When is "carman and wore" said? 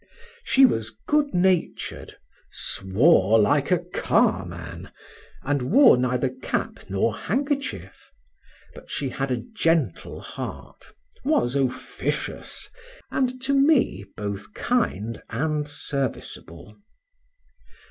3.77-5.95